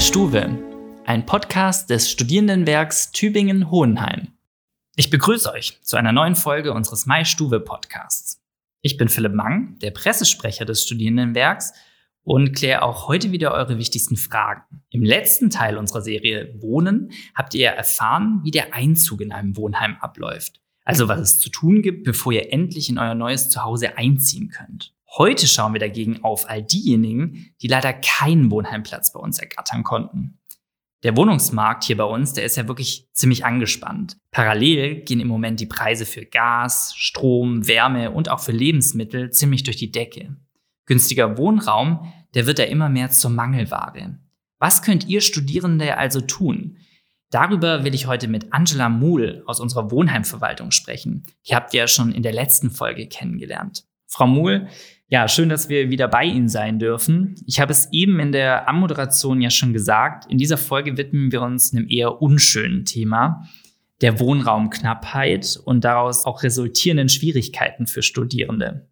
[0.00, 0.58] Stuwe,
[1.04, 4.28] ein Podcast des Studierendenwerks Tübingen-Hohenheim.
[4.96, 8.40] Ich begrüße euch zu einer neuen Folge unseres Mai Stuwe Podcasts.
[8.80, 11.74] Ich bin Philipp Mang, der Pressesprecher des Studierendenwerks
[12.22, 14.82] und kläre auch heute wieder eure wichtigsten Fragen.
[14.88, 19.98] Im letzten Teil unserer Serie Wohnen habt ihr erfahren, wie der Einzug in einem Wohnheim
[20.00, 20.62] abläuft.
[20.86, 24.94] Also was es zu tun gibt, bevor ihr endlich in euer neues Zuhause einziehen könnt.
[25.18, 30.38] Heute schauen wir dagegen auf all diejenigen, die leider keinen Wohnheimplatz bei uns ergattern konnten.
[31.02, 34.18] Der Wohnungsmarkt hier bei uns, der ist ja wirklich ziemlich angespannt.
[34.30, 39.62] Parallel gehen im Moment die Preise für Gas, Strom, Wärme und auch für Lebensmittel ziemlich
[39.64, 40.36] durch die Decke.
[40.86, 44.18] Günstiger Wohnraum, der wird ja immer mehr zur Mangelware.
[44.58, 46.76] Was könnt ihr Studierende also tun?
[47.30, 51.24] Darüber will ich heute mit Angela Muhl aus unserer Wohnheimverwaltung sprechen.
[51.48, 53.84] Die habt ihr ja schon in der letzten Folge kennengelernt.
[54.06, 54.68] Frau Muhl,
[55.10, 57.34] ja, schön, dass wir wieder bei Ihnen sein dürfen.
[57.44, 60.30] Ich habe es eben in der Ammoderation ja schon gesagt.
[60.30, 63.48] In dieser Folge widmen wir uns einem eher unschönen Thema,
[64.02, 68.88] der Wohnraumknappheit und daraus auch resultierenden Schwierigkeiten für Studierende.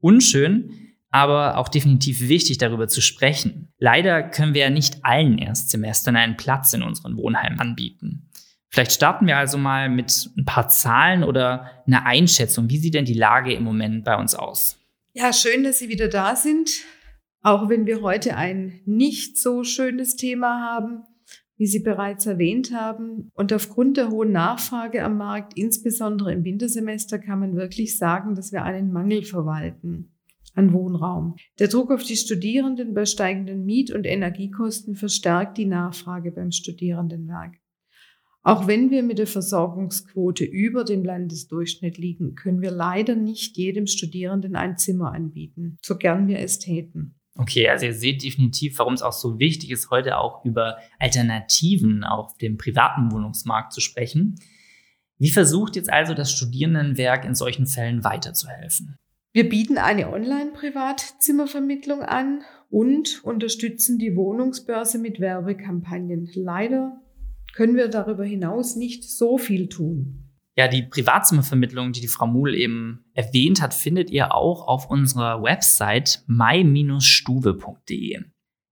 [0.00, 0.70] Unschön,
[1.10, 3.68] aber auch definitiv wichtig, darüber zu sprechen.
[3.78, 8.30] Leider können wir ja nicht allen Erstsemestern einen Platz in unseren Wohnheimen anbieten.
[8.70, 12.70] Vielleicht starten wir also mal mit ein paar Zahlen oder einer Einschätzung.
[12.70, 14.78] Wie sieht denn die Lage im Moment bei uns aus?
[15.20, 16.84] Ja, schön, dass Sie wieder da sind.
[17.42, 21.02] Auch wenn wir heute ein nicht so schönes Thema haben,
[21.56, 23.32] wie Sie bereits erwähnt haben.
[23.34, 28.52] Und aufgrund der hohen Nachfrage am Markt, insbesondere im Wintersemester, kann man wirklich sagen, dass
[28.52, 30.14] wir einen Mangel verwalten
[30.54, 31.34] an Wohnraum.
[31.58, 37.56] Der Druck auf die Studierenden bei steigenden Miet- und Energiekosten verstärkt die Nachfrage beim Studierendenwerk.
[38.42, 43.86] Auch wenn wir mit der Versorgungsquote über dem Landesdurchschnitt liegen, können wir leider nicht jedem
[43.86, 47.14] Studierenden ein Zimmer anbieten, so gern wir es täten.
[47.36, 52.02] Okay, also ihr seht definitiv, warum es auch so wichtig ist, heute auch über Alternativen
[52.02, 54.40] auf dem privaten Wohnungsmarkt zu sprechen.
[55.18, 58.98] Wie versucht jetzt also das Studierendenwerk in solchen Fällen weiterzuhelfen?
[59.32, 66.28] Wir bieten eine Online-Privatzimmervermittlung an und unterstützen die Wohnungsbörse mit Werbekampagnen.
[66.34, 67.00] Leider
[67.52, 70.24] können wir darüber hinaus nicht so viel tun.
[70.56, 75.40] Ja, die Privatzimmervermittlung, die die Frau Muhl eben erwähnt hat, findet ihr auch auf unserer
[75.42, 77.04] Website my-stube.de.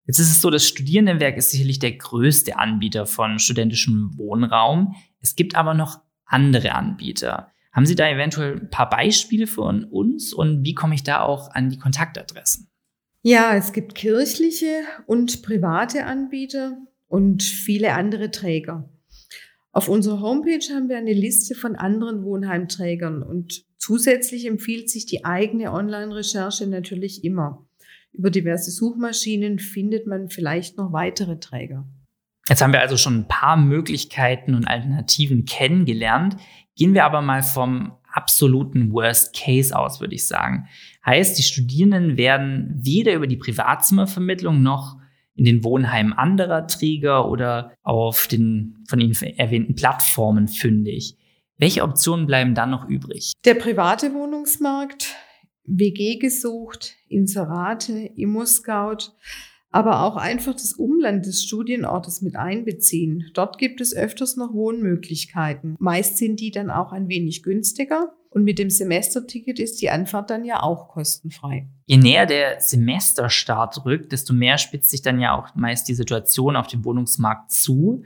[0.06, 4.96] Jetzt ist es so, das Studierendenwerk ist sicherlich der größte Anbieter von studentischem Wohnraum.
[5.20, 7.52] Es gibt aber noch andere Anbieter.
[7.72, 11.50] Haben Sie da eventuell ein paar Beispiele von uns und wie komme ich da auch
[11.52, 12.68] an die Kontaktadressen?
[13.22, 18.88] Ja, es gibt kirchliche und private Anbieter und viele andere Träger.
[19.72, 25.24] Auf unserer Homepage haben wir eine Liste von anderen Wohnheimträgern und zusätzlich empfiehlt sich die
[25.24, 27.66] eigene Online-Recherche natürlich immer.
[28.12, 31.86] Über diverse Suchmaschinen findet man vielleicht noch weitere Träger.
[32.48, 36.36] Jetzt haben wir also schon ein paar Möglichkeiten und Alternativen kennengelernt.
[36.76, 40.68] Gehen wir aber mal vom absoluten Worst Case aus, würde ich sagen.
[41.04, 44.96] Heißt, die Studierenden werden weder über die Privatzimmervermittlung noch
[45.36, 51.16] in den Wohnheimen anderer Träger oder auf den von Ihnen erwähnten Plattformen fündig.
[51.58, 53.32] Welche Optionen bleiben dann noch übrig?
[53.44, 55.14] Der private Wohnungsmarkt,
[55.64, 59.12] WG gesucht, Inserate, Immo-Scout,
[59.70, 63.30] aber auch einfach das Umland des Studienortes mit einbeziehen.
[63.34, 65.76] Dort gibt es öfters noch Wohnmöglichkeiten.
[65.78, 70.30] Meist sind die dann auch ein wenig günstiger und mit dem Semesterticket ist die Anfahrt
[70.30, 71.68] dann ja auch kostenfrei.
[71.86, 76.56] Je näher der Semesterstart rückt, desto mehr spitzt sich dann ja auch meist die Situation
[76.56, 78.02] auf dem Wohnungsmarkt zu.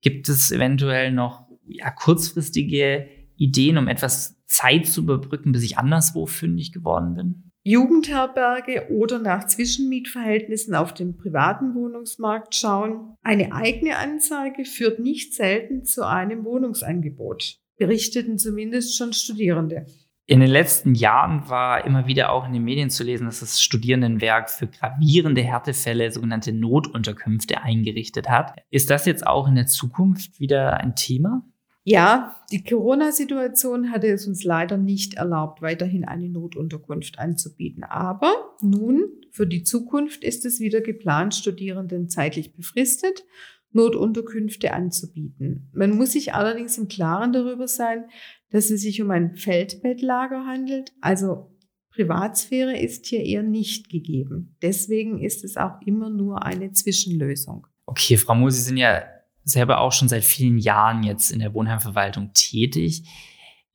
[0.00, 3.06] Gibt es eventuell noch ja, kurzfristige
[3.36, 7.49] Ideen, um etwas Zeit zu überbrücken, bis ich anderswo fündig geworden bin?
[7.62, 13.16] Jugendherberge oder nach Zwischenmietverhältnissen auf dem privaten Wohnungsmarkt schauen.
[13.22, 19.86] Eine eigene Anzeige führt nicht selten zu einem Wohnungsangebot berichteten zumindest schon Studierende.
[20.26, 23.60] In den letzten Jahren war immer wieder auch in den Medien zu lesen, dass das
[23.60, 28.54] Studierendenwerk für gravierende Härtefälle sogenannte Notunterkünfte eingerichtet hat.
[28.70, 31.42] Ist das jetzt auch in der Zukunft wieder ein Thema?
[31.90, 37.82] Ja, die Corona-Situation hatte es uns leider nicht erlaubt, weiterhin eine Notunterkunft anzubieten.
[37.82, 43.24] Aber nun, für die Zukunft ist es wieder geplant, Studierenden zeitlich befristet
[43.72, 45.68] Notunterkünfte anzubieten.
[45.74, 48.04] Man muss sich allerdings im Klaren darüber sein,
[48.50, 51.56] dass es sich um ein Feldbettlager handelt, also
[51.92, 54.56] Privatsphäre ist hier eher nicht gegeben.
[54.62, 57.66] Deswegen ist es auch immer nur eine Zwischenlösung.
[57.86, 59.02] Okay, Frau Moos, Sie sind ja
[59.44, 63.04] selber auch schon seit vielen Jahren jetzt in der Wohnheimverwaltung tätig.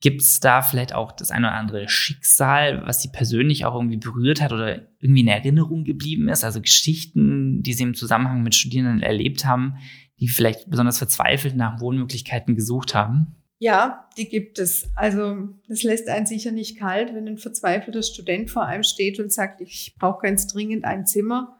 [0.00, 3.96] Gibt es da vielleicht auch das eine oder andere Schicksal, was Sie persönlich auch irgendwie
[3.96, 6.44] berührt hat oder irgendwie in Erinnerung geblieben ist?
[6.44, 9.76] Also Geschichten, die Sie im Zusammenhang mit Studierenden erlebt haben,
[10.20, 13.36] die vielleicht besonders verzweifelt nach Wohnmöglichkeiten gesucht haben?
[13.58, 14.90] Ja, die gibt es.
[14.94, 19.32] Also das lässt einen sicher nicht kalt, wenn ein verzweifelter Student vor einem steht und
[19.32, 21.58] sagt, ich brauche ganz dringend ein Zimmer.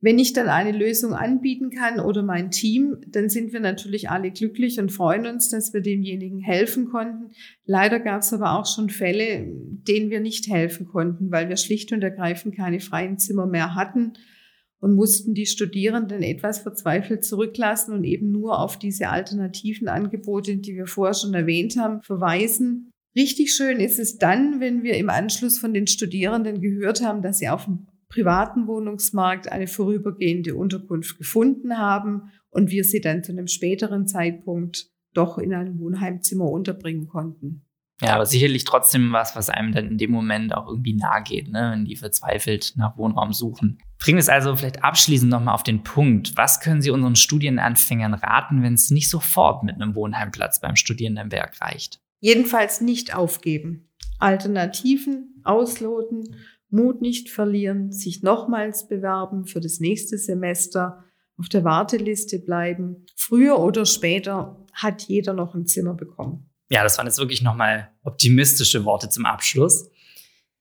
[0.00, 4.30] Wenn ich dann eine Lösung anbieten kann oder mein Team, dann sind wir natürlich alle
[4.30, 7.32] glücklich und freuen uns, dass wir demjenigen helfen konnten.
[7.64, 9.44] Leider gab es aber auch schon Fälle,
[9.88, 14.12] denen wir nicht helfen konnten, weil wir schlicht und ergreifend keine freien Zimmer mehr hatten
[14.80, 20.76] und mussten die Studierenden etwas verzweifelt zurücklassen und eben nur auf diese alternativen Angebote, die
[20.76, 22.92] wir vorher schon erwähnt haben, verweisen.
[23.16, 27.38] Richtig schön ist es dann, wenn wir im Anschluss von den Studierenden gehört haben, dass
[27.38, 33.30] sie auf dem privaten Wohnungsmarkt eine vorübergehende Unterkunft gefunden haben und wir sie dann zu
[33.30, 37.64] einem späteren Zeitpunkt doch in einem Wohnheimzimmer unterbringen konnten.
[38.00, 41.48] Ja, aber sicherlich trotzdem was, was einem dann in dem Moment auch irgendwie nahe geht,
[41.48, 41.70] ne?
[41.72, 43.78] wenn die verzweifelt nach Wohnraum suchen.
[43.98, 46.36] Bringen wir es also vielleicht abschließend nochmal auf den Punkt.
[46.36, 51.60] Was können Sie unseren Studienanfängern raten, wenn es nicht sofort mit einem Wohnheimplatz beim Studierendenwerk
[51.60, 52.00] reicht?
[52.20, 53.88] Jedenfalls nicht aufgeben.
[54.18, 56.36] Alternativen ausloten,
[56.70, 61.04] Mut nicht verlieren, sich nochmals bewerben für das nächste Semester,
[61.38, 63.06] auf der Warteliste bleiben.
[63.16, 66.50] Früher oder später hat jeder noch ein Zimmer bekommen.
[66.70, 69.90] Ja, das waren jetzt wirklich nochmal optimistische Worte zum Abschluss.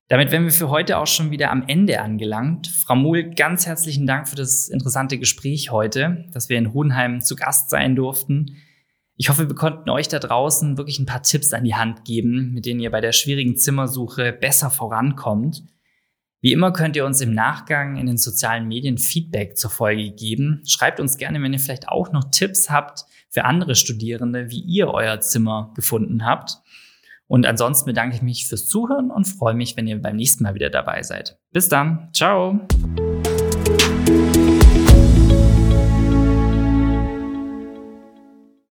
[0.07, 2.67] Damit wären wir für heute auch schon wieder am Ende angelangt.
[2.67, 7.35] Frau Muhl, ganz herzlichen Dank für das interessante Gespräch heute, dass wir in Hohenheim zu
[7.35, 8.55] Gast sein durften.
[9.17, 12.53] Ich hoffe, wir konnten euch da draußen wirklich ein paar Tipps an die Hand geben,
[12.53, 15.63] mit denen ihr bei der schwierigen Zimmersuche besser vorankommt.
[16.41, 20.61] Wie immer könnt ihr uns im Nachgang in den sozialen Medien Feedback zur Folge geben.
[20.67, 24.89] Schreibt uns gerne, wenn ihr vielleicht auch noch Tipps habt für andere Studierende, wie ihr
[24.89, 26.57] euer Zimmer gefunden habt.
[27.27, 30.55] Und ansonsten bedanke ich mich fürs Zuhören und freue mich, wenn ihr beim nächsten Mal
[30.55, 31.37] wieder dabei seid.
[31.51, 32.09] Bis dann.
[32.13, 32.59] Ciao.